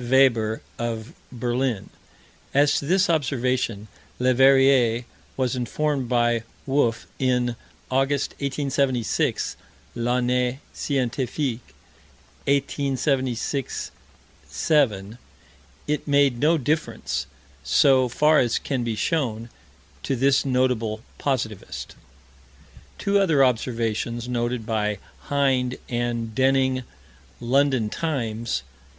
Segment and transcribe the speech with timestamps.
[0.00, 1.90] Weber, of Berlin.
[2.54, 3.88] As to this observation,
[4.20, 7.56] Leverrier was informed by Wolf, in
[7.90, 9.56] August, 1876
[9.96, 11.74] (L'Année Scientifique,
[12.46, 13.90] 1876
[14.46, 15.18] 7).
[15.88, 17.26] It made no difference,
[17.64, 19.48] so far as can be known,
[20.04, 21.96] to this notable positivist.
[22.98, 26.84] Two other observations noted by Hind and Denning
[27.40, 28.96] London Times, Nov.